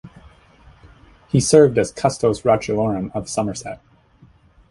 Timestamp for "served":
1.39-1.77